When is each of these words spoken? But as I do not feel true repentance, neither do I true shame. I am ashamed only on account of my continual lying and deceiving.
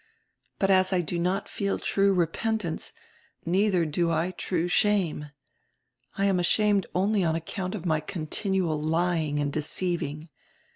But 0.57 0.71
as 0.71 0.91
I 0.91 1.01
do 1.01 1.19
not 1.19 1.47
feel 1.47 1.77
true 1.77 2.11
repentance, 2.11 2.91
neither 3.45 3.85
do 3.85 4.09
I 4.09 4.31
true 4.31 4.67
shame. 4.67 5.29
I 6.17 6.25
am 6.25 6.39
ashamed 6.39 6.87
only 6.95 7.23
on 7.23 7.35
account 7.35 7.75
of 7.75 7.85
my 7.85 7.99
continual 7.99 8.81
lying 8.81 9.37
and 9.39 9.53
deceiving. 9.53 10.29